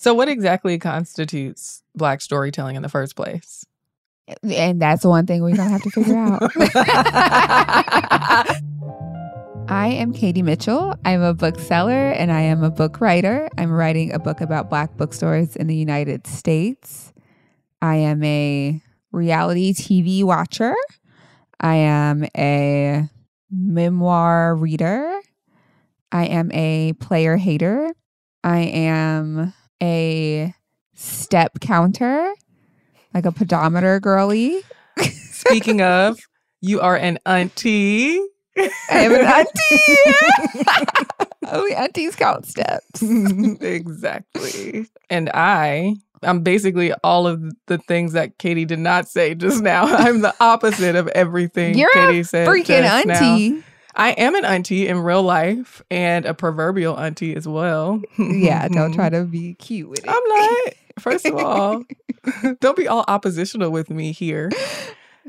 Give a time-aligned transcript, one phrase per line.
[0.00, 3.66] So, what exactly constitutes Black storytelling in the first place?
[4.42, 6.40] And that's one thing we're going to have to figure out.
[9.68, 10.94] I am Katie Mitchell.
[11.04, 13.50] I'm a bookseller and I am a book writer.
[13.58, 17.12] I'm writing a book about Black bookstores in the United States.
[17.82, 18.80] I am a
[19.12, 20.74] reality TV watcher.
[21.60, 23.06] I am a
[23.50, 25.20] memoir reader.
[26.10, 27.92] I am a player hater.
[28.42, 30.54] I am a
[30.94, 32.32] step counter,
[33.14, 34.60] like a pedometer girly.
[35.30, 36.18] Speaking of,
[36.60, 38.20] you are an auntie.
[38.56, 41.06] I am an auntie.
[41.50, 43.02] Only aunties count steps.
[43.02, 44.86] exactly.
[45.08, 49.84] And I, I'm basically all of the things that Katie did not say just now.
[49.96, 52.46] I'm the opposite of everything You're Katie a said.
[52.48, 53.62] freaking just now.
[53.94, 58.02] I am an auntie in real life and a proverbial auntie as well.
[58.18, 60.08] Yeah, don't try to be cute with it.
[60.08, 60.74] I'm not.
[60.98, 61.84] First of all,
[62.60, 64.50] don't be all oppositional with me here.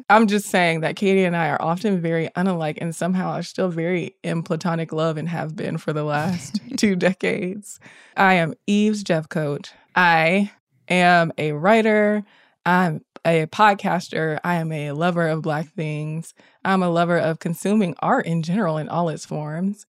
[0.10, 3.70] I'm just saying that Katie and I are often very unalike and somehow are still
[3.70, 7.80] very in platonic love and have been for the last two decades.
[8.18, 9.72] I am Eve's Jeffcoat.
[9.96, 10.52] I
[10.90, 12.24] am a writer.
[12.66, 14.40] I'm a podcaster.
[14.44, 16.34] I am a lover of Black things.
[16.66, 19.86] I'm a lover of consuming art in general in all its forms.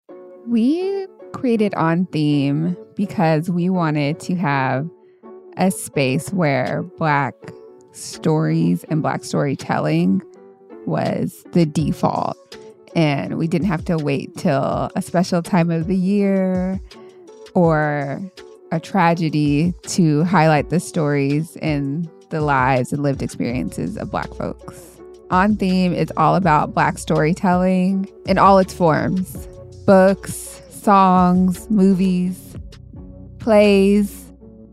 [0.47, 4.89] We created On Theme because we wanted to have
[5.57, 7.35] a space where Black
[7.93, 10.23] stories and Black storytelling
[10.87, 12.37] was the default.
[12.95, 16.81] And we didn't have to wait till a special time of the year
[17.55, 18.21] or
[18.71, 24.99] a tragedy to highlight the stories and the lives and lived experiences of Black folks.
[25.31, 29.47] On Theme is all about Black storytelling in all its forms
[29.87, 32.57] books, songs, movies,
[33.39, 34.33] plays,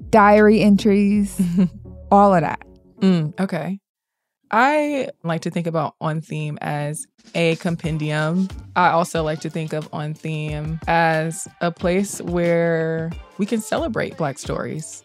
[0.09, 1.39] diary entries,
[2.11, 2.61] all of that.
[2.99, 3.80] Mm, okay.
[4.52, 8.48] I like to think about On Theme as a compendium.
[8.75, 14.17] I also like to think of On Theme as a place where we can celebrate
[14.17, 15.03] Black stories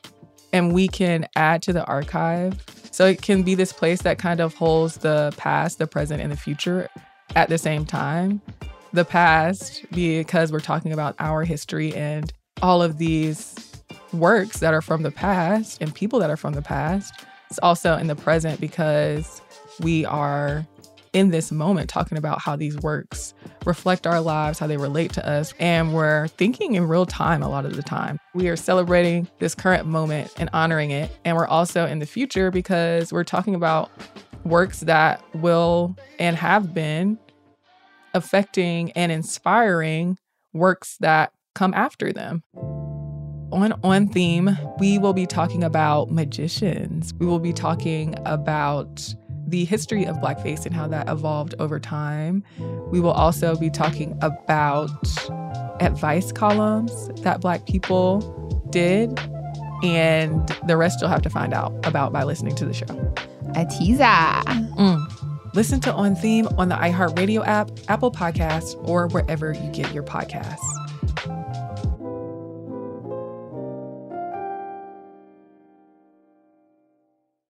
[0.55, 2.65] and we can add to the archive.
[2.93, 6.31] So it can be this place that kind of holds the past, the present, and
[6.31, 6.89] the future
[7.35, 8.41] at the same time.
[8.93, 12.33] The past, because we're talking about our history and
[12.63, 13.57] all of these
[14.13, 17.13] works that are from the past and people that are from the past.
[17.51, 19.43] It's also in the present because
[19.81, 20.65] we are
[21.15, 23.33] in this moment talking about how these works
[23.65, 27.49] reflect our lives, how they relate to us, and we're thinking in real time a
[27.49, 28.19] lot of the time.
[28.35, 31.11] We are celebrating this current moment and honoring it.
[31.25, 33.91] And we're also in the future because we're talking about
[34.45, 37.19] works that will and have been
[38.13, 40.19] affecting and inspiring
[40.53, 42.43] works that come after them.
[43.53, 47.15] On On Theme, we will be talking about magicians.
[47.21, 49.15] We will be talking about
[49.47, 52.43] the history of blackface and how that evolved over time.
[52.91, 54.91] We will also be talking about
[55.81, 58.21] advice columns that Black people
[58.71, 59.19] did.
[59.83, 62.87] And the rest you'll have to find out about by listening to the show.
[63.55, 64.05] A teaser.
[64.05, 65.55] Mm.
[65.55, 70.03] Listen to On Theme on the iHeartRadio app, Apple Podcasts, or wherever you get your
[70.03, 70.74] podcasts.